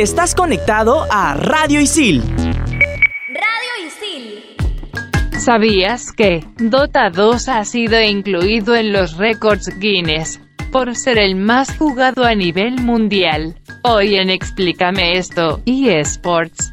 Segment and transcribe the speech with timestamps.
[0.00, 2.22] Estás conectado a Radio Isil.
[2.22, 5.38] Radio Isil.
[5.38, 10.40] ¿Sabías que Dota 2 ha sido incluido en los récords Guinness
[10.72, 13.60] por ser el más jugado a nivel mundial?
[13.82, 16.72] Hoy en Explícame esto, eSports.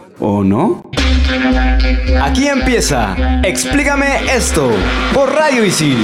[0.23, 0.83] ¿O no?
[2.21, 3.15] Aquí empieza.
[3.43, 4.71] Explícame esto
[5.15, 5.97] por Radio Isil.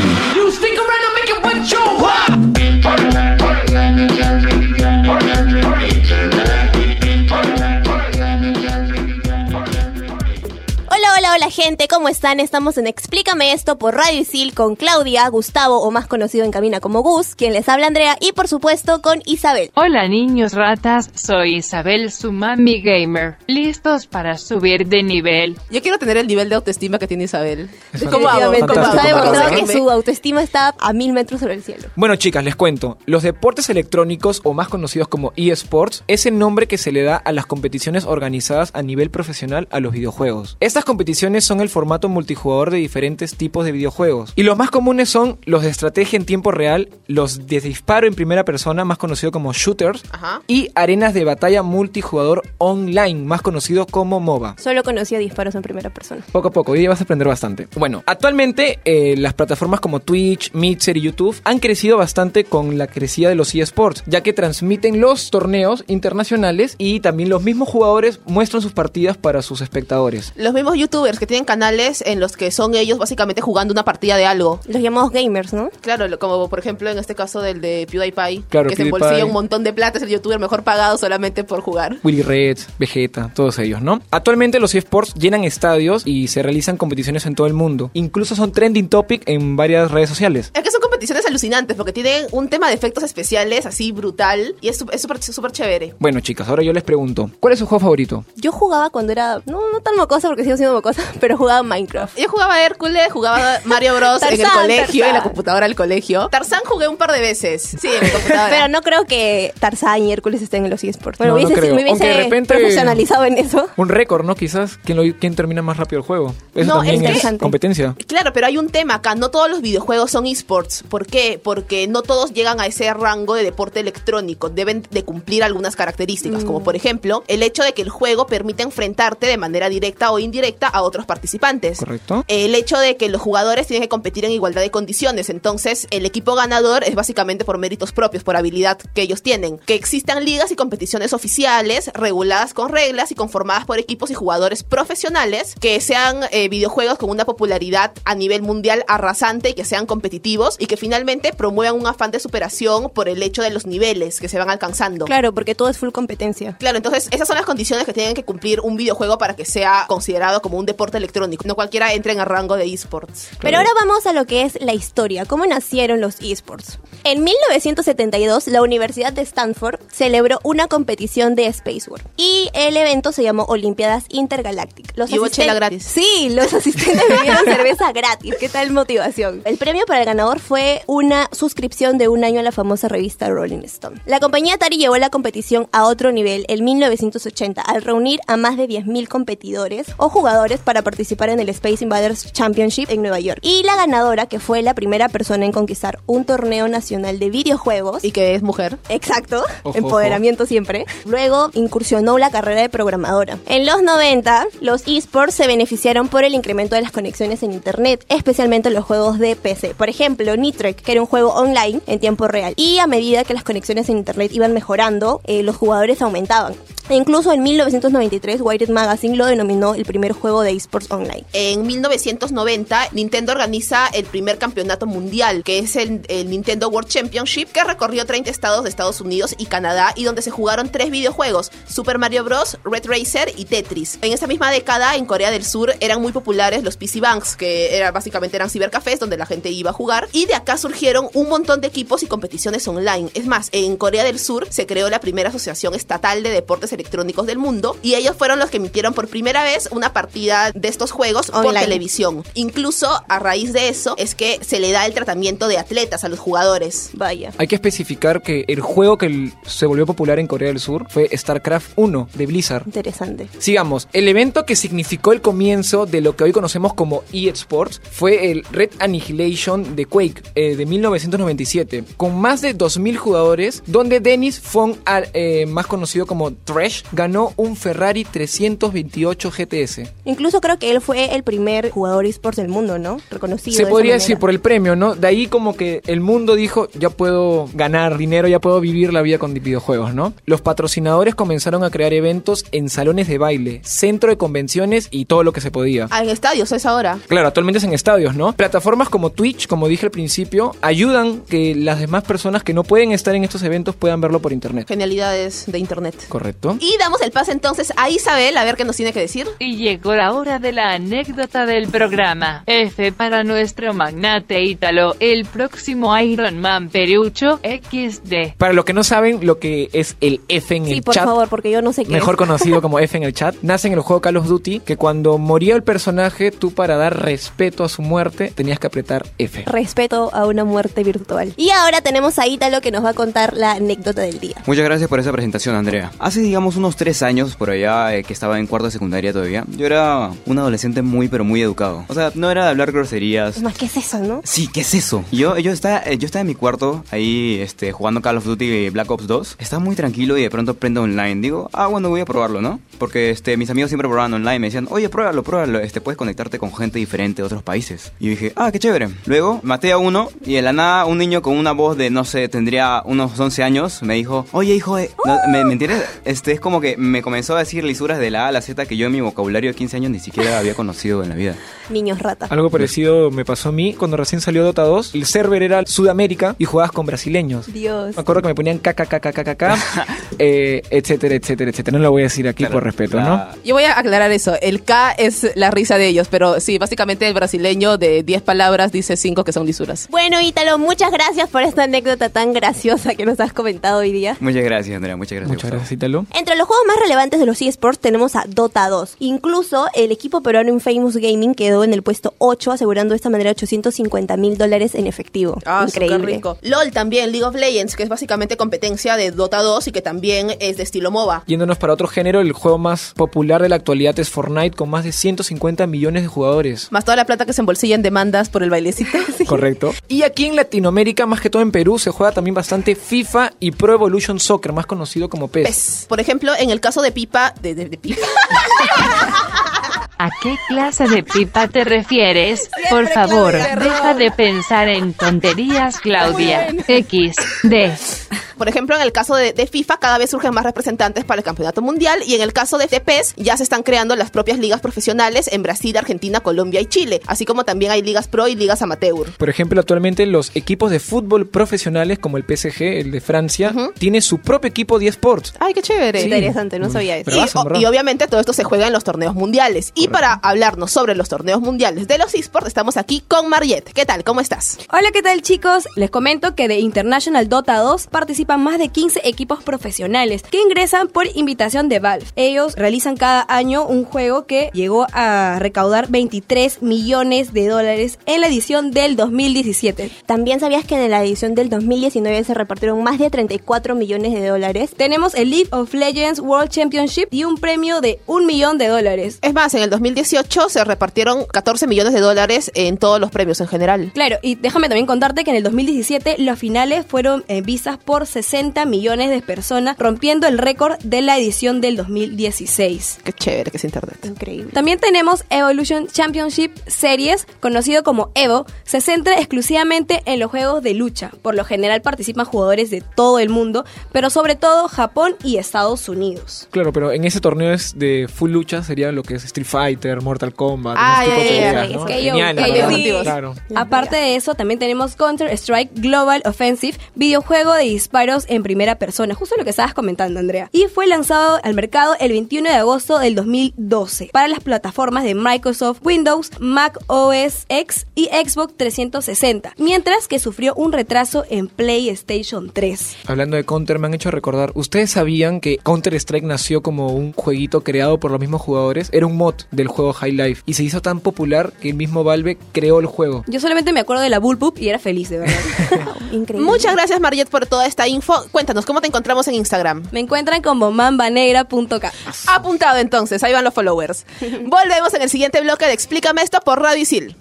[11.40, 12.40] Hola, gente, ¿cómo están?
[12.40, 16.80] Estamos en Explícame esto por Radio Isil con Claudia, Gustavo o más conocido en cabina
[16.80, 19.70] como Gus, quien les habla Andrea y por supuesto con Isabel.
[19.76, 23.36] Hola niños ratas, soy Isabel Sumami Gamer.
[23.46, 25.60] ¿Listos para subir de nivel?
[25.70, 27.70] Yo quiero tener el nivel de autoestima que tiene Isabel.
[28.12, 28.46] ¿Cómo hago?
[28.46, 31.88] Ha demostrado ¿Cómo que su autoestima está a mil metros sobre el cielo.
[31.96, 32.98] Bueno chicas, les cuento.
[33.06, 37.16] Los deportes electrónicos o más conocidos como eSports es el nombre que se le da
[37.18, 40.58] a las competiciones organizadas a nivel profesional a los videojuegos.
[40.60, 44.34] Estas competiciones son el formato multijugador de diferentes tipos de videojuegos.
[44.36, 48.14] Y los más comunes son los de estrategia en tiempo real, los de disparo en
[48.14, 50.42] primera persona, más conocido como shooters, Ajá.
[50.48, 54.56] y arenas de batalla multijugador online, más conocido como MOBA.
[54.58, 56.24] Solo conocía disparos en primera persona.
[56.32, 57.68] Poco a poco, hoy día vas a aprender bastante.
[57.76, 62.88] Bueno, actualmente eh, las plataformas como Twitch, Mixer y YouTube han crecido bastante con la
[62.88, 68.20] crecida de los eSports, ya que transmiten los torneos internacionales y también los mismos jugadores
[68.26, 70.34] muestran sus partidas para sus espectadores.
[70.36, 74.18] Los mismos youtubers que tienen canales en los que son ellos básicamente jugando una partida
[74.18, 74.60] de algo.
[74.68, 75.70] Los llamamos gamers, ¿no?
[75.82, 79.26] Claro, lo- como por ejemplo en este caso del de PewDiePie, Claro, que se embolsilla
[79.26, 81.98] un montón de plata, es el youtuber mejor pagado solamente por jugar.
[82.04, 84.02] Willy Reds, Vegeta, todos ellos, ¿no?
[84.12, 87.92] Actualmente los eSports llenan estadios y se realizan competiciones en todo el mundo.
[87.94, 90.52] Incluso son trending topic en varias redes sociales.
[90.54, 94.70] Es que son competiciones alucinantes porque tienen un tema de efectos especiales así brutal y
[94.70, 95.94] es súper súper chévere.
[96.00, 98.26] Bueno, chicas, ahora yo les pregunto, ¿cuál es su juego favorito?
[98.36, 102.18] Yo jugaba cuando era, no, no tan mocosa porque sigo siendo mocosa, pero jugaba Minecraft.
[102.18, 105.24] Yo jugaba Hércules, jugaba Mario Bros en el Tarzán, colegio, en la Tarzán.
[105.30, 106.28] computadora del colegio.
[106.32, 107.62] Tarzán jugué un par de veces.
[107.80, 108.50] Sí, en mi computadora.
[108.56, 111.20] Pero no creo que Tarzán y Hércules estén en los eSports.
[111.20, 111.76] Bueno, No, me no hubiese, creo.
[111.76, 113.68] me hubiese Aunque de repente- profesionalizado en eso.
[113.78, 114.34] Un récord, ¿no?
[114.36, 114.80] Quizás.
[114.84, 116.34] ¿Quién, lo- quién termina más rápido el juego?
[116.56, 117.44] Eso No, también es es, interesante.
[117.44, 117.96] competencia.
[118.08, 119.14] Claro, pero hay un tema acá.
[119.14, 120.84] No todos los videojuegos son esports.
[120.88, 121.40] ¿Por qué?
[121.42, 124.50] Porque no todos llegan a ese rango de deporte electrónico.
[124.50, 128.64] Deben de cumplir algunas características, como por ejemplo el hecho de que el juego permite
[128.64, 131.80] enfrentarte de manera directa o indirecta a otros participantes.
[131.80, 132.24] ¿Correcto?
[132.28, 135.30] El hecho de que los jugadores tienen que competir en igualdad de condiciones.
[135.30, 139.58] Entonces, el equipo ganador es básicamente por méritos propios, por habilidad que ellos tienen.
[139.60, 144.64] Que existan ligas y competiciones oficiales, reguladas con reglas y conformadas por equipos y jugadores
[144.64, 149.86] profesionales, que sean eh, videojuegos con una popularidad a nivel mundial arrasante y que sean
[149.86, 154.20] competitivos y que finalmente promuevan un afán de superación por el hecho de los niveles
[154.20, 155.06] que se van alcanzando.
[155.06, 156.56] Claro, porque todo es full competencia.
[156.60, 159.86] Claro, entonces esas son las condiciones que tienen que cumplir un videojuego para que sea
[159.88, 161.44] considerado como un deporte electrónico.
[161.48, 163.30] No cualquiera entra en el rango de esports.
[163.42, 166.80] Pero ahora vamos a lo que es la historia, cómo nacieron los esports.
[167.04, 173.12] En 1972, la Universidad de Stanford celebró una competición de Space War y el evento
[173.12, 174.96] se llamó Olimpiadas Intergalácticas.
[174.98, 175.84] Los Y hubo asisten- chela gratis.
[175.84, 178.36] Sí, los asistentes bebieron cerveza gratis.
[178.40, 179.42] ¿Qué tal motivación?
[179.46, 183.30] El premio para el ganador fue una suscripción de un año a la famosa revista
[183.30, 184.02] Rolling Stone.
[184.06, 188.58] La compañía Atari llevó la competición a otro nivel en 1980 al reunir a más
[188.58, 193.40] de 10.000 competidores o jugadores para participar en el Space Invaders Championship en Nueva York.
[193.42, 198.04] Y la ganadora, que fue la primera persona en conquistar un torneo nacional de videojuegos,
[198.04, 198.78] Y que es mujer.
[198.90, 200.86] Exacto, Ojo, empoderamiento siempre.
[201.06, 203.38] Luego incursionó la carrera de programadora.
[203.48, 208.06] En los 90, los esports se beneficiaron por el incremento de las conexiones en internet,
[208.10, 209.74] especialmente en los juegos de PC.
[209.76, 212.54] Por ejemplo, Nitrek, que era un juego online en tiempo real.
[212.58, 216.56] Y a medida que las conexiones en internet iban mejorando, eh, los jugadores aumentaban.
[216.90, 221.26] E incluso en 1993, Wired Magazine lo denominó el primer juego de esports online.
[221.34, 227.52] En 1990, Nintendo organiza el primer campeonato mundial, que es el, el Nintendo World Championship,
[227.52, 231.52] que recorrió 30 estados de Estados Unidos y Canadá y donde se jugaron tres videojuegos,
[231.68, 234.00] Super Mario Bros., Red Racer y Tetris.
[234.02, 237.76] En esa misma década, en Corea del Sur, eran muy populares los PC Banks, que
[237.76, 240.08] era, básicamente eran cibercafés donde la gente iba a jugar.
[240.14, 243.10] Y de acá surgieron un montón de equipos y competiciones online.
[243.16, 247.28] Es más, en Corea del Sur se creó la primera asociación estatal de deportes electrónicos
[247.28, 250.92] del mundo y ellos fueron los que emitieron por primera vez una partida de estos
[250.92, 251.66] juegos por Online.
[251.66, 252.24] televisión.
[252.34, 256.08] Incluso a raíz de eso es que se le da el tratamiento de atletas a
[256.08, 256.92] los jugadores.
[256.94, 257.34] Vaya.
[257.38, 261.10] Hay que especificar que el juego que se volvió popular en Corea del Sur fue
[261.12, 262.64] StarCraft 1 de Blizzard.
[262.66, 263.28] Interesante.
[263.38, 268.32] Sigamos, el evento que significó el comienzo de lo que hoy conocemos como eSports fue
[268.32, 274.40] el Red Annihilation de Quake eh, de 1997, con más de 2.000 jugadores, donde Dennis
[274.40, 274.76] Fong,
[275.14, 279.92] eh, más conocido como Thresh, ganó un Ferrari 328 GTS.
[280.06, 283.00] Incluso creo que él fue el primer jugador esports del mundo, ¿no?
[283.10, 283.58] Reconocido.
[283.58, 284.94] Se de podría decir por el premio, ¿no?
[284.94, 289.02] De ahí como que el mundo dijo, ya puedo ganar dinero, ya puedo vivir la
[289.02, 290.14] vida con videojuegos, ¿no?
[290.28, 295.24] Los patrocinadores comenzaron a crear eventos en salones de baile, centro de convenciones y todo
[295.24, 295.88] lo que se podía.
[295.90, 297.00] Ah, en estadios es ahora.
[297.08, 298.34] Claro, actualmente es en estadios, ¿no?
[298.34, 300.27] Plataformas como Twitch, como dije al principio,
[300.62, 304.34] ayudan que las demás personas que no pueden estar en estos eventos puedan verlo por
[304.34, 304.68] internet.
[304.68, 305.96] Genialidades de internet.
[306.10, 306.58] Correcto.
[306.60, 309.28] Y damos el pase entonces a Isabel a ver qué nos tiene que decir.
[309.40, 312.44] Y llegó la hora de la anécdota del programa.
[312.46, 318.36] F para nuestro magnate ítalo, el próximo Iron Man Perucho XD.
[318.38, 321.06] Para los que no saben lo que es el F en Sí, el por chat,
[321.06, 322.18] favor, porque yo no sé qué mejor es.
[322.18, 325.18] conocido como F en el chat, nace en el juego Call of Duty que cuando
[325.18, 329.44] moría el personaje, tú para dar respeto a su muerte tenías que apretar F.
[329.46, 331.34] Respeto a una muerte virtual.
[331.38, 334.36] Y ahora tenemos a Ítalo que nos va a contar la anécdota del día.
[334.46, 335.92] Muchas gracias por esa presentación, Andrea.
[336.00, 339.46] Hace, digamos, unos tres años por allá eh, que estaba en cuarto de secundaria todavía,
[339.48, 341.86] yo era un adolescente muy, pero muy educado.
[341.88, 343.42] O sea, no era de hablar groserías.
[343.42, 344.22] Más, ¿qué es eso, no?
[344.24, 345.04] Sí, ¿qué es eso?
[345.12, 348.70] Yo, yo, estaba, eh, yo estaba en mi cuarto ahí este, jugando Call of Duty
[348.70, 349.36] Black Ops 2.
[349.40, 351.22] Estaba muy tranquilo y de pronto prendo online.
[351.22, 352.60] Digo, ah, bueno, voy a probarlo, ¿no?
[352.78, 354.40] Porque este, mis amigos siempre probaban online.
[354.40, 355.60] Me decían, oye, pruébalo, pruébalo.
[355.60, 357.92] Este, puedes conectarte con gente diferente de otros países.
[358.00, 358.90] Y yo dije, ah, qué chévere.
[359.06, 362.06] Luego maté a uno y de la nada un niño con una voz de, no
[362.06, 364.90] sé, tendría unos 11 años, me dijo, oye, hijo, de...
[365.06, 365.84] no, ¿me, me entiendes?
[366.06, 368.66] Este, es como que me comenzó a decir lisuras de la A a la Z
[368.66, 371.36] que yo en mi vocabulario de 15 años ni siquiera había conocido en la vida.
[371.70, 372.28] Niños rata.
[372.30, 374.96] Algo parecido me pasó a mí cuando recién salió Dota 2.
[374.96, 377.52] El server era Sudamérica y jugabas con brasileños.
[377.52, 377.96] Dios.
[377.96, 379.44] Me acuerdo que me ponían KKKKKK,
[380.20, 381.78] eh, etcétera, etcétera, etcétera.
[381.78, 383.28] No lo voy a decir aquí por respeto, ¿no?
[383.44, 384.36] Yo voy a aclarar eso.
[384.42, 388.72] El K es la risa de ellos, pero sí, básicamente el brasileño de 10 palabras
[388.72, 389.87] dice 5 que son lisuras.
[389.90, 394.18] Bueno, Ítalo, muchas gracias por esta anécdota tan graciosa que nos has comentado hoy día.
[394.20, 395.30] Muchas gracias, Andrea, muchas gracias.
[395.30, 396.06] Muchas gracias, Ítalo.
[396.14, 398.98] Entre los juegos más relevantes de los eSports tenemos a Dota 2.
[399.00, 403.32] Incluso el equipo peruano Infamous Gaming quedó en el puesto 8, asegurando de esta manera
[403.32, 405.40] 850 mil dólares en efectivo.
[405.46, 406.16] Ah, Increíble.
[406.16, 406.38] rico.
[406.42, 410.32] LOL también, League of Legends, que es básicamente competencia de Dota 2 y que también
[410.40, 411.24] es de estilo MOBA.
[411.28, 414.84] Yéndonos para otro género, el juego más popular de la actualidad es Fortnite con más
[414.84, 416.72] de 150 millones de jugadores.
[416.72, 418.98] Más toda la plata que se embolsilla en demandas por el bailecito.
[419.28, 419.74] Correcto.
[419.88, 423.52] Y aquí en Latinoamérica, más que todo en Perú, se juega también bastante FIFA y
[423.52, 425.48] Pro Evolution Soccer, más conocido como PES.
[425.48, 425.86] PES.
[425.90, 428.02] Por ejemplo, en el caso de Pipa, de, de- de Pipa.
[430.00, 432.52] ¿A qué clase de pipa te refieres?
[432.70, 436.50] Por favor, deja de pensar en tonterías, Claudia.
[436.68, 437.74] X, D.
[438.38, 441.26] Por ejemplo, en el caso de, de FIFA, cada vez surgen más representantes para el
[441.26, 442.00] campeonato mundial.
[442.06, 445.44] Y en el caso de TPS, ya se están creando las propias ligas profesionales en
[445.44, 447.02] Brasil, Argentina, Colombia y Chile.
[447.08, 449.12] Así como también hay ligas pro y ligas amateur.
[449.18, 454.02] Por ejemplo, actualmente los equipos de fútbol profesionales, como el PSG, el de Francia, tiene
[454.02, 455.34] su propio equipo de esports.
[455.40, 456.00] ¡Ay, qué chévere!
[456.00, 456.06] Sí.
[456.06, 457.48] Interesante, no sabía eso.
[457.60, 459.72] Y, obviamente todo esto se juega en los torneos mundiales.
[459.76, 463.72] Y para hablarnos sobre los torneos mundiales de los esports, estamos aquí con Mariette.
[463.74, 464.04] ¿Qué tal?
[464.04, 464.58] ¿Cómo estás?
[464.72, 465.68] Hola, ¿qué tal chicos?
[465.76, 467.88] Les comento que de International Dota 2
[468.28, 472.06] participan más de 15 equipos profesionales que ingresan por invitación de Valve.
[472.16, 478.22] Ellos realizan cada año un juego que llegó a recaudar 23 millones de dólares en
[478.22, 479.90] la edición del 2017.
[480.06, 484.28] También sabías que en la edición del 2019 se repartieron más de 34 millones de
[484.28, 484.72] dólares.
[484.76, 489.20] Tenemos el League of Legends World Championship y un premio de un millón de dólares.
[489.22, 493.40] Es más, en el 2018 se repartieron 14 millones de dólares en todos los premios
[493.40, 493.92] en general.
[493.94, 498.06] Claro, y déjame también contarte que en el 2017 los finales fueron eh, vistas por
[498.24, 503.00] 60 millones de personas, rompiendo el récord de la edición del 2016.
[503.04, 504.00] Qué chévere que es internet.
[504.06, 504.52] Increíble.
[504.54, 508.48] También tenemos Evolution Championship Series, conocido como Evo.
[508.64, 511.12] Se centra exclusivamente en los juegos de lucha.
[511.22, 515.88] Por lo general participan jugadores de todo el mundo, pero sobre todo Japón y Estados
[515.88, 516.48] Unidos.
[516.50, 520.02] Claro, pero en ese torneo es de full lucha, sería lo que es Street Fighter,
[520.02, 520.76] Mortal Kombat.
[520.80, 521.88] Ah, ese tipo ya, de ya, ya, ¿no?
[521.88, 522.76] es que yo- Geniales, que yo ¿verdad?
[522.78, 523.04] sí.
[523.04, 523.36] Claro.
[523.56, 529.14] Aparte de eso, también tenemos Counter-Strike Global Offensive, videojuego de disparo disparos en primera persona,
[529.16, 530.50] justo lo que estabas comentando, Andrea.
[530.52, 535.14] Y fue lanzado al mercado el 21 de agosto del 2012 para las plataformas de
[535.16, 542.50] Microsoft Windows, Mac OS X y Xbox 360, mientras que sufrió un retraso en PlayStation
[542.52, 542.98] 3.
[543.08, 547.62] Hablando de Counter, me han hecho recordar, ¿ustedes sabían que Counter-Strike nació como un jueguito
[547.64, 548.90] creado por los mismos jugadores?
[548.94, 552.04] Era un mod del juego High Life y se hizo tan popular que el mismo
[552.04, 553.24] Valve creó el juego.
[553.28, 555.36] Yo solamente me acuerdo de la Bullpup y era feliz, de verdad.
[556.12, 556.50] Increíble.
[556.50, 558.26] Muchas gracias, Mariette, por toda esta info.
[558.32, 559.84] Cuéntanos, ¿cómo te encontramos en Instagram?
[559.92, 561.92] Me encuentran como mambanegra.k.
[562.28, 564.06] Apuntado entonces, ahí van los followers.
[564.46, 567.16] Volvemos en el siguiente bloque de Explícame esto por Radio Isil.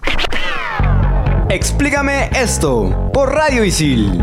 [1.49, 4.21] Explícame esto por Radio Isil.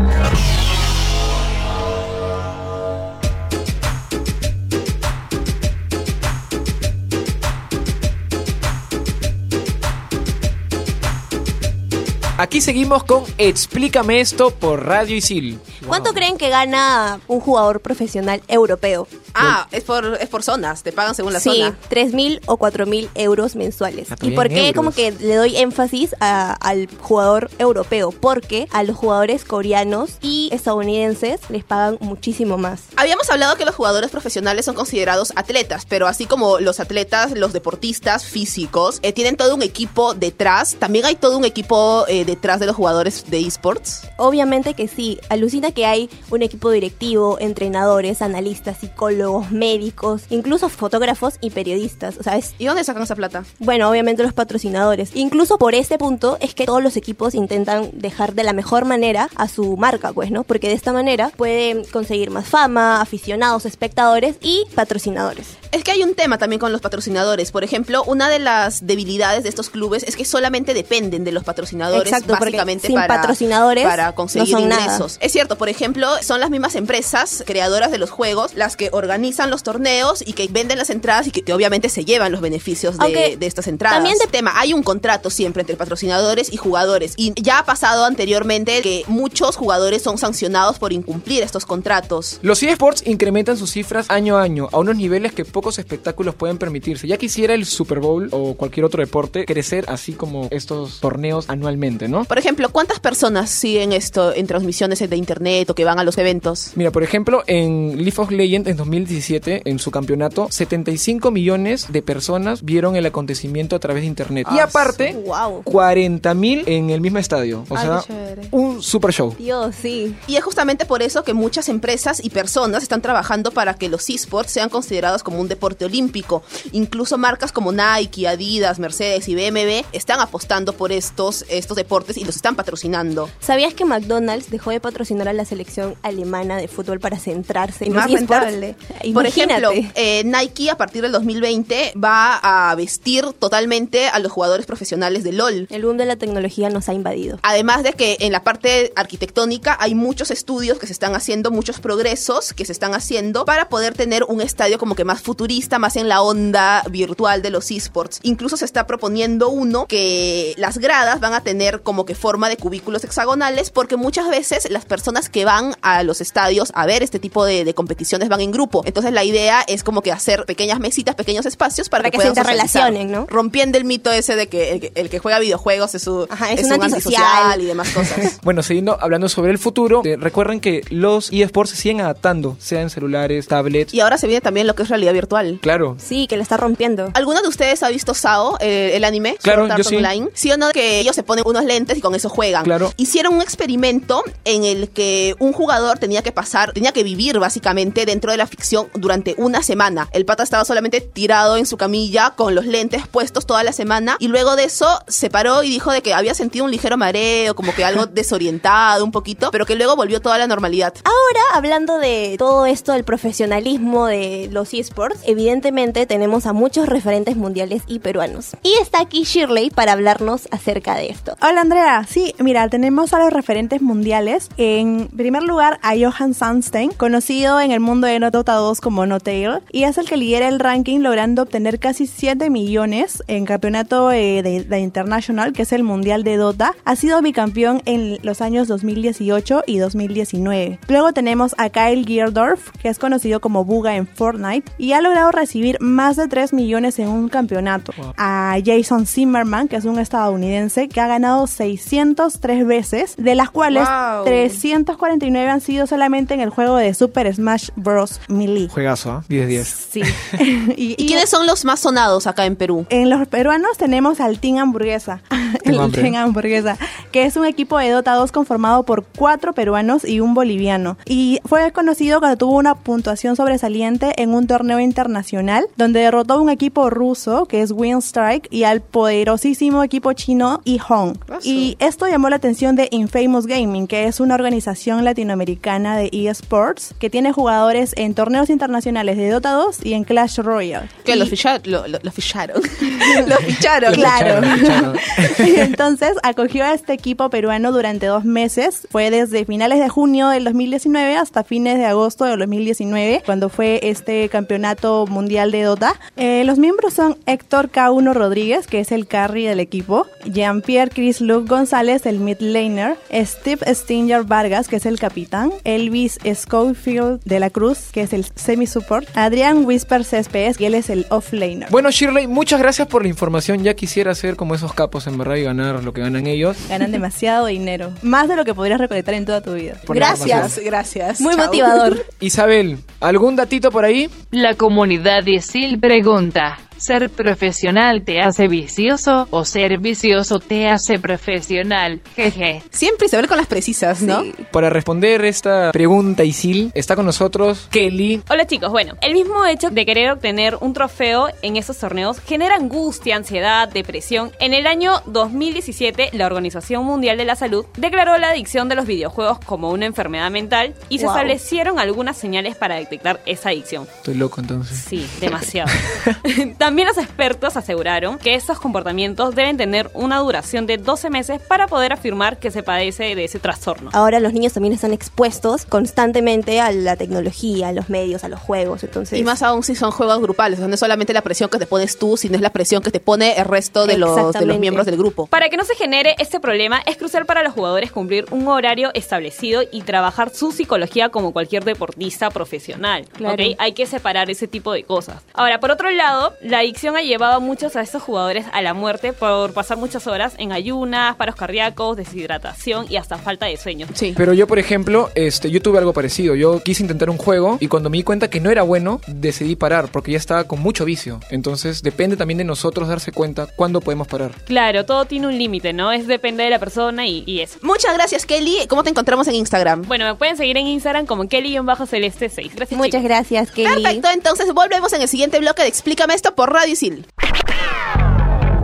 [12.45, 15.59] Aquí seguimos con Explícame esto por Radio Isil.
[15.87, 19.07] ¿Cuánto creen que gana un jugador profesional europeo?
[19.33, 21.75] Ah, es por, es por zonas, te pagan según la sí, zona.
[21.89, 24.11] 3.000 o 4.000 euros mensuales.
[24.11, 24.73] Ah, ¿Y por qué euros.
[24.75, 28.11] como que le doy énfasis a- al jugador europeo?
[28.11, 32.81] Porque a los jugadores coreanos y estadounidenses les pagan muchísimo más.
[32.95, 37.53] Habíamos hablado que los jugadores profesionales son considerados atletas, pero así como los atletas, los
[37.53, 40.75] deportistas físicos, eh, tienen todo un equipo detrás.
[40.77, 44.07] También hay todo un equipo eh, detrás de los jugadores de esports.
[44.17, 51.35] Obviamente que sí, alucina que hay un equipo directivo, entrenadores, analistas, psicólogos, médicos, incluso fotógrafos
[51.41, 52.17] y periodistas.
[52.17, 53.45] O sea, es ¿Y dónde sacan esa plata?
[53.59, 55.11] Bueno, obviamente los patrocinadores.
[55.13, 59.29] Incluso por ese punto es que todos los equipos intentan dejar de la mejor manera
[59.35, 60.43] a su marca, pues, ¿no?
[60.43, 65.57] Porque de esta manera pueden conseguir más fama, aficionados, espectadores y patrocinadores.
[65.71, 67.51] Es que hay un tema también con los patrocinadores.
[67.51, 71.43] Por ejemplo, una de las debilidades de estos clubes es que solamente dependen de los
[71.43, 74.81] patrocinadores Exacto, básicamente sin para, patrocinadores para conseguir no son nada.
[74.83, 75.17] ingresos.
[75.21, 79.49] Es cierto, por ejemplo, son las mismas empresas creadoras de los juegos las que organizan
[79.49, 82.97] los torneos y que venden las entradas y que, que obviamente se llevan los beneficios
[82.97, 83.97] de, de estas entradas.
[83.97, 88.05] también de- tema, hay un contrato siempre entre patrocinadores y jugadores y ya ha pasado
[88.05, 92.39] anteriormente que muchos jugadores son sancionados por incumplir estos contratos.
[92.41, 96.57] Los eSports incrementan sus cifras año a año a unos niveles que pocos espectáculos pueden
[96.57, 97.07] permitirse.
[97.07, 102.04] Ya quisiera el Super Bowl o cualquier otro deporte crecer así como estos torneos anualmente,
[102.07, 102.25] ¿no?
[102.25, 106.17] Por ejemplo, ¿cuántas personas siguen esto en transmisiones de internet o que van a los
[106.17, 106.71] eventos?
[106.75, 112.01] Mira, por ejemplo, en League of Legends en 2017, en su campeonato, 75 millones de
[112.01, 114.47] personas vieron el acontecimiento a través de internet.
[114.53, 115.63] y Ah, aparte, Wow.
[115.63, 117.65] 40 mil en el mismo estadio.
[117.69, 118.03] O Ay, sea,
[118.51, 119.35] un super show.
[119.37, 120.15] Dios, sí.
[120.27, 124.09] Y es justamente por eso que muchas empresas y personas están trabajando para que los
[124.09, 126.43] esports sean considerados como un deporte olímpico.
[126.71, 132.25] Incluso marcas como Nike, Adidas, Mercedes y BMW están apostando por estos, estos deportes y
[132.25, 133.29] los están patrocinando.
[133.39, 137.93] ¿Sabías que McDonald's dejó de patrocinar a la selección alemana de fútbol para centrarse en
[137.93, 138.75] Más los rentable.
[139.13, 144.65] Por ejemplo, eh, Nike a partir del 2020 va a vestir totalmente a los jugadores
[144.65, 145.67] profesionales de LOL.
[145.69, 147.39] El boom de la tecnología nos ha invadido.
[147.43, 151.79] Además de que en la parte arquitectónica hay muchos estudios que se están haciendo, muchos
[151.79, 155.95] progresos que se están haciendo para poder tener un estadio como que más futurista, más
[155.95, 158.19] en la onda virtual de los esports.
[158.23, 162.57] Incluso se está proponiendo uno que las gradas van a tener como que forma de
[162.57, 167.19] cubículos hexagonales porque muchas veces las personas que van a los estadios a ver este
[167.19, 168.81] tipo de, de competiciones van en grupo.
[168.85, 172.27] Entonces la idea es como que hacer pequeñas mesitas, pequeños espacios para, Para que se
[172.27, 173.27] interrelacionen, ¿no?
[173.29, 176.51] Rompiendo el mito ese de que el, que el que juega videojuegos es, su, Ajá,
[176.51, 177.23] es es un un antisocial.
[177.23, 178.39] antisocial y demás cosas.
[178.43, 182.81] Bueno, siguiendo hablando sobre el futuro, eh, recuerden que los eSports se siguen adaptando, sea
[182.81, 183.93] en celulares, tablets.
[183.93, 185.59] Y ahora se viene también lo que es realidad virtual.
[185.61, 185.95] Claro.
[185.99, 187.11] Sí, que la está rompiendo.
[187.13, 189.37] ¿Alguno de ustedes ha visto SAO, eh, el anime?
[189.41, 189.95] Claro, Sword Art yo sí.
[189.97, 190.29] Online?
[190.33, 190.71] ¿Sí o no?
[190.71, 192.63] Que ellos se ponen unos lentes y con eso juegan.
[192.63, 192.93] Claro.
[192.95, 198.05] Hicieron un experimento en el que un jugador tenía que pasar, tenía que vivir básicamente
[198.05, 200.07] dentro de la ficción durante una semana.
[200.13, 204.15] El pata estaba solamente tirado en su camilla con los lentes puestos toda la semana
[204.19, 207.55] y luego de eso se paró y dijo de que había sentido un ligero mareo,
[207.55, 210.93] como que algo desorientado un poquito, pero que luego volvió toda la normalidad.
[211.03, 217.35] Ahora, hablando de todo esto del profesionalismo de los esports, evidentemente tenemos a muchos referentes
[217.35, 218.51] mundiales y peruanos.
[218.63, 221.35] Y está aquí Shirley para hablarnos acerca de esto.
[221.41, 224.49] Hola Andrea, sí, mira, tenemos a los referentes mundiales.
[224.55, 229.63] En primer lugar a Johan Sandstein, conocido en el mundo de Dota 2 como Notail,
[229.71, 234.43] y es el que lidera el ranking logrando obtener casi 7 millones en campeonato eh,
[234.43, 236.75] de, de International, que es el mundial de Dota.
[236.85, 240.77] Ha sido bicampeón en los años 2018 y 2019.
[240.87, 245.31] Luego tenemos a Kyle Gierdorf, que es conocido como Buga en Fortnite, y ha logrado
[245.31, 247.91] recibir más de 3 millones en un campeonato.
[248.17, 253.87] A Jason Zimmerman, que es un estadounidense que ha ganado 603 veces, de las cuales
[253.87, 254.25] Wow.
[254.25, 258.19] 300 249 han sido solamente en el juego de Super Smash Bros.
[258.27, 258.67] Melee.
[258.69, 259.23] Juegazo, ¿ah?
[259.29, 259.63] 10-10.
[259.63, 260.01] Sí.
[260.77, 262.85] ¿Y, quiénes son los más sonados acá en Perú?
[262.89, 265.21] En los peruanos tenemos al Team Hamburguesa.
[265.63, 266.01] El hambre.
[266.01, 266.77] Team Hamburguesa,
[267.11, 270.97] que es un equipo de Dota 2 conformado por cuatro peruanos y un boliviano.
[271.05, 276.41] Y fue conocido cuando tuvo una puntuación sobresaliente en un torneo internacional, donde derrotó a
[276.41, 281.17] un equipo ruso, que es Winstrike, y al poderosísimo equipo chino E-Hong.
[281.45, 286.93] Y esto llamó la atención de Infamous Gaming, que es una organización latinoamericana de eSports,
[286.99, 290.89] que tiene jugadores en torneos internacionales de Dota 2 y en Clash Royale.
[291.03, 292.61] Que los, ficha- lo, lo- lo ficharon.
[293.27, 293.93] los ficharon.
[293.93, 294.41] Claro.
[295.39, 298.87] Y entonces acogió a este equipo peruano durante dos meses.
[298.89, 303.79] Fue desde finales de junio del 2019 hasta fines de agosto del 2019, cuando fue
[303.83, 305.95] este campeonato mundial de Dota.
[306.17, 311.21] Eh, los miembros son Héctor K1 Rodríguez, que es el carry del equipo, Jean-Pierre Chris
[311.35, 317.41] Luke González, el mid laner, Steve Stinger Vargas, que es el capitán, Elvis Schofield de
[317.41, 321.67] la Cruz, que es el semi-support, Adrián Whisper Céspedes, que él es el off-laner.
[321.69, 323.65] Bueno, Shirley, muchas gracias por la información.
[323.65, 326.55] Ya quisiera ser como esos capos en verdad y ganar lo que ganan ellos.
[326.69, 327.91] Ganan demasiado dinero.
[328.01, 329.73] Más de lo que podrías recolectar en toda tu vida.
[329.85, 331.19] Por Gracias, gracias.
[331.19, 331.47] Muy Chao.
[331.47, 332.05] motivador.
[332.21, 334.09] Isabel, ¿algún datito por ahí?
[334.31, 340.99] La comunidad de Sil pregunta, ¿ser profesional te hace vicioso o ser vicioso te hace
[340.99, 342.01] profesional?
[342.15, 342.61] Jeje.
[342.71, 344.23] Siempre Isabel con las precisas, ¿no?
[344.51, 348.21] Para responder esta pregunta, Isil, está con nosotros Kelly.
[348.29, 352.55] Hola chicos, bueno, el mismo hecho de querer obtener un trofeo en esos torneos genera
[352.55, 354.31] angustia, ansiedad, depresión.
[354.39, 358.85] En el año 2017, la Organización Mundial de la Salud declaró la adicción de los
[358.85, 361.13] videojuegos como una enfermedad mental y se Wow.
[361.15, 363.87] establecieron algunas señales para detectar esa adicción.
[363.97, 364.85] Estoy loco entonces.
[364.89, 365.69] Sí, demasiado.
[366.65, 371.67] También los expertos aseguraron que estos comportamientos deben tener una duración de 12 meses para
[371.67, 373.91] poder afirmar que se padece de ese trastorno.
[373.93, 378.39] Ahora los niños también están expuestos constantemente a la tecnología, a los medios, a los
[378.39, 378.83] juegos.
[378.83, 381.51] Entonces, Y más aún si son juegos grupales, o sea, no es solamente la presión
[381.51, 384.15] que te pones tú, sino es la presión que te pone el resto de los,
[384.15, 384.59] de los Exactamente.
[384.59, 385.27] miembros del grupo.
[385.27, 388.89] Para que no se genere este problema, es crucial para los jugadores cumplir un horario
[388.95, 393.05] establecido y trabajar su psicología como cualquier deportista profesional.
[393.13, 393.35] Claro.
[393.35, 393.55] ¿ok?
[393.59, 395.21] Hay que separar ese tipo de cosas.
[395.35, 398.73] Ahora, por otro lado, la adicción ha llevado a muchos a estos jugadores a la
[398.73, 403.87] muerte por pasar muchas horas en ayunas, paros cardíacos, deshidratación y hasta falta de sueño.
[403.93, 404.13] Sí.
[404.15, 406.35] Pero yo, por ejemplo, este, yo tuve algo parecido.
[406.35, 409.55] Yo quise intentar un juego y cuando me di cuenta que no era bueno, decidí
[409.55, 411.19] parar porque ya estaba con mucho vicio.
[411.29, 414.31] Entonces, depende también de nosotros darse cuenta cuándo podemos parar.
[414.45, 415.91] Claro, todo tiene un límite, ¿no?
[415.91, 417.59] Es depende de la persona y, y eso.
[417.61, 418.67] Muchas gracias, Kelly.
[418.67, 419.83] ¿Cómo te encontramos en Instagram?
[419.83, 422.51] Bueno, me pueden seguir en Instagram como Kelly-Celeste6.
[422.55, 423.03] Gracias, muchas chicos.
[423.03, 423.83] gracias, Kelly.
[423.83, 427.05] Perfecto, entonces volvemos en el siguiente bloque de Explícame esto por Radio Isil.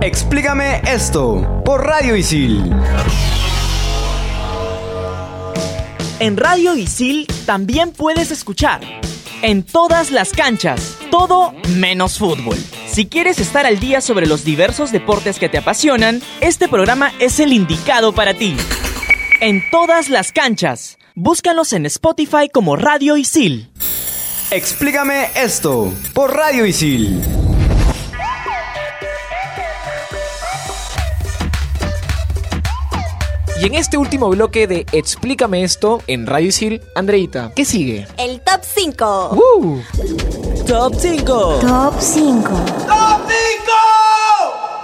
[0.02, 2.72] Explícame esto por Radio Isil.
[6.20, 8.82] En Radio Isil también puedes escuchar
[9.42, 12.58] en todas las canchas, todo menos fútbol.
[12.88, 17.40] Si quieres estar al día sobre los diversos deportes que te apasionan, este programa es
[17.40, 18.56] el indicado para ti.
[19.40, 23.72] En todas las canchas, búscanos en Spotify como Radio Isil.
[24.52, 27.41] Explícame esto por Radio Isil.
[33.62, 38.08] Y en este último bloque de Explícame esto en Radio Isil, Andreita, ¿qué sigue?
[38.18, 39.36] El top 5.
[39.36, 39.80] ¡Uh!
[40.66, 41.60] Top 5.
[41.62, 42.50] Top 5.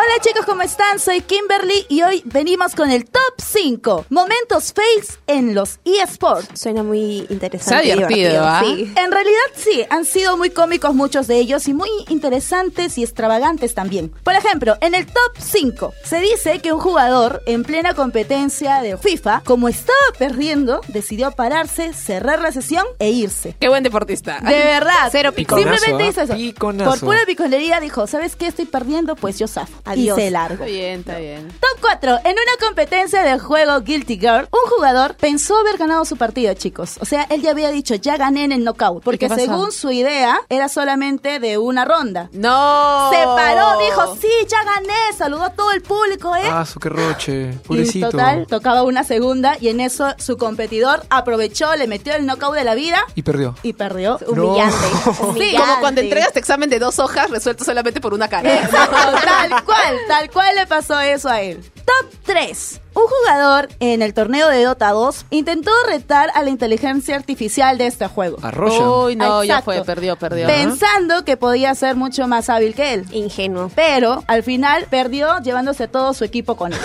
[0.09, 0.99] Hola chicos, ¿cómo están?
[0.99, 6.57] Soy Kimberly y hoy venimos con el top 5 momentos fails en los eSports.
[6.57, 7.89] Suena muy interesante.
[7.89, 8.61] Está divertido, ¿ah?
[8.63, 8.89] Sí.
[8.95, 13.73] En realidad sí, han sido muy cómicos muchos de ellos y muy interesantes y extravagantes
[13.73, 14.09] también.
[14.23, 18.97] Por ejemplo, en el top 5 se dice que un jugador en plena competencia de
[18.97, 23.57] FIFA, como estaba perdiendo, decidió pararse, cerrar la sesión e irse.
[23.59, 24.39] Qué buen deportista.
[24.39, 25.09] De verdad.
[25.11, 25.57] Cero pico.
[25.57, 26.07] Simplemente ¿ah?
[26.07, 26.33] hizo eso.
[26.33, 26.91] Piconazo.
[26.91, 28.47] Por pura piconería dijo, ¿sabes qué?
[28.47, 29.73] Estoy perdiendo, pues yo zafo.
[30.01, 30.17] Adiós.
[30.17, 30.53] Y se largo.
[30.55, 31.47] Está bien, está bien.
[31.49, 32.11] Top 4.
[32.23, 36.97] En una competencia del juego Guilty Girl, un jugador pensó haber ganado su partido, chicos.
[37.01, 39.03] O sea, él ya había dicho, ya gané en el knockout.
[39.03, 42.29] Porque según su idea, era solamente de una ronda.
[42.33, 43.09] No.
[43.11, 44.93] Se paró, dijo, sí, ya gané.
[45.17, 46.41] Saludó a todo el público, ¿eh?
[46.51, 47.49] Ah, su qué roche.
[47.53, 48.09] Y Pobrecito.
[48.09, 52.63] total, tocaba una segunda y en eso su competidor aprovechó, le metió el knockout de
[52.63, 53.55] la vida Y perdió.
[53.63, 54.19] y perdió.
[54.27, 54.75] Humillante.
[55.05, 55.13] No.
[55.17, 55.57] Sí, humillante.
[55.67, 58.55] como cuando entregas tu examen de dos hojas resuelto solamente por una cara.
[58.61, 61.63] Exacto, tal cual, tal cual le pasó eso a él.
[61.85, 62.81] Top 3.
[62.97, 67.85] Un jugador en el torneo de Dota 2 intentó retar a la inteligencia artificial de
[67.85, 68.37] este juego.
[68.41, 68.87] A Roshan.
[68.87, 69.65] Uy, no, ya Exacto.
[69.65, 70.47] fue, perdió, perdió.
[70.47, 73.05] Pensando que podía ser mucho más hábil que él.
[73.11, 73.69] Ingenuo.
[73.75, 76.79] Pero al final perdió llevándose todo su equipo con él.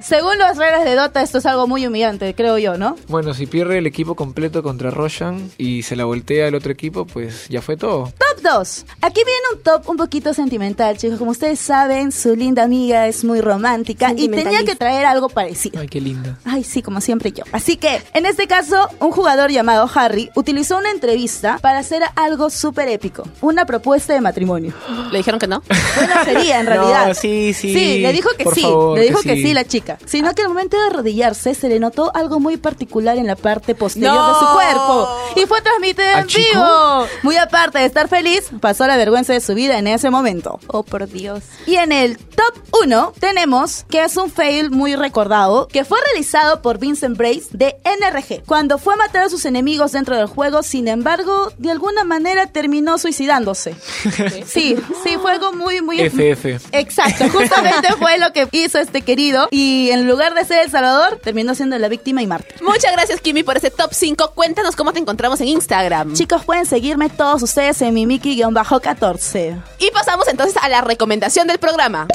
[0.00, 2.96] según las reglas de Dota, esto es algo muy humillante, creo yo, ¿no?
[3.08, 7.06] Bueno, si pierde el equipo completo contra Roshan y se la voltea el otro equipo,
[7.06, 8.04] pues ya fue todo.
[8.04, 8.86] Top 2.
[9.02, 11.18] Aquí viene un top un poquito sentimental, chicos.
[11.18, 15.80] Como ustedes saben, su linda amiga es muy romántica y tenía que traer algo parecido.
[15.80, 16.36] Ay, qué linda.
[16.44, 17.44] Ay, sí, como siempre yo.
[17.52, 22.50] Así que, en este caso, un jugador llamado Harry utilizó una entrevista para hacer algo
[22.50, 23.24] súper épico.
[23.40, 24.72] Una propuesta de matrimonio.
[25.10, 25.62] ¿Le dijeron que no?
[25.96, 27.08] Bueno, sería en realidad.
[27.08, 27.72] No, sí, sí.
[27.72, 28.62] Sí, le dijo que Por sí.
[28.62, 29.42] favor, le dijo que que, sí.
[29.48, 29.54] sí.
[29.54, 29.98] la chica.
[30.06, 33.74] Sino que al momento de arrodillarse se le notó algo muy particular en la parte
[33.74, 34.28] posterior No.
[34.28, 35.08] de su cuerpo.
[35.36, 36.48] Y fue transmitido ¿Al en chico?
[36.52, 37.06] vivo.
[37.22, 40.58] Muy aparte de estar feliz, pasó la vergüenza de su vida en ese momento.
[40.68, 41.42] Oh, por Dios.
[41.66, 46.62] Y en el top 1 tenemos que es un fail muy recordado que fue realizado
[46.62, 50.62] por Vincent Brace de NRG cuando fue a matar a sus enemigos dentro del juego,
[50.62, 53.74] sin embargo, de alguna manera terminó suicidándose.
[54.46, 55.98] Sí, sí, fue algo muy, muy...
[56.00, 56.68] FF.
[56.72, 61.20] Exacto, justamente fue lo que hizo este querido y en lugar de ser el salvador,
[61.22, 62.62] terminó siendo la víctima y mártir.
[62.62, 64.32] Muchas gracias, Kimi, por ese top 5.
[64.34, 66.14] Cuéntanos cómo te encontramos en Instagram.
[66.14, 69.62] Chicos, pueden seguirme todos ustedes en mi Miki-14.
[69.78, 72.06] Y pasamos entonces a la recomendación del programa.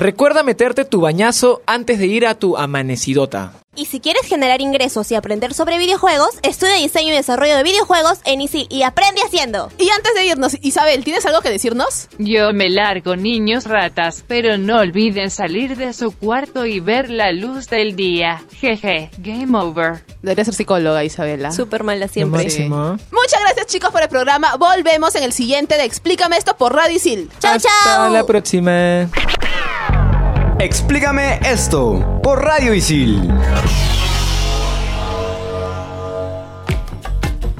[0.00, 3.52] Recuerda meterte tu bañazo antes de ir a tu amanecidota.
[3.76, 8.20] Y si quieres generar ingresos y aprender sobre videojuegos, estudia diseño y desarrollo de videojuegos
[8.24, 9.70] en ISIL y aprende haciendo.
[9.76, 12.08] Y antes de irnos, Isabel, ¿tienes algo que decirnos?
[12.16, 17.32] Yo me largo, niños ratas, pero no olviden salir de su cuarto y ver la
[17.32, 18.42] luz del día.
[18.58, 20.02] Jeje, game over.
[20.22, 21.52] Debería ser psicóloga, Isabela.
[21.52, 22.44] Súper mala siempre.
[22.44, 22.92] Máxima.
[23.12, 24.56] Muchas gracias, chicos, por el programa.
[24.56, 27.28] Volvemos en el siguiente de Explícame esto por Radio Isil.
[27.38, 28.08] Chao, Hasta chao.
[28.08, 29.10] la próxima.
[30.60, 33.32] Explícame esto por Radio Isil.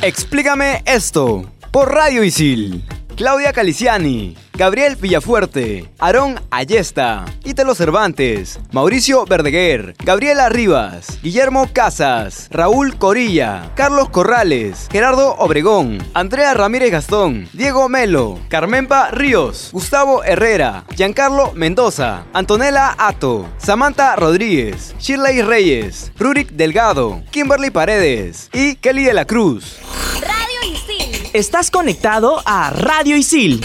[0.02, 2.84] Explícame esto por Radio Isil.
[3.16, 12.98] Claudia Caliciani, Gabriel Villafuerte, Aarón Ayesta, Ítalo Cervantes, Mauricio Verdeguer, Gabriela Rivas, Guillermo Casas, Raúl
[12.98, 21.52] Corilla, Carlos Corrales, Gerardo Obregón, Andrea Ramírez Gastón, Diego Melo, Carmenpa Ríos, Gustavo Herrera, Giancarlo
[21.54, 29.24] Mendoza, Antonella Ato, Samantha Rodríguez, Shirley Reyes, Rurik Delgado, Kimberly Paredes y Kelly de la
[29.24, 29.78] Cruz.
[30.20, 31.30] Radio Isil.
[31.32, 33.64] Estás conectado a Radio Isil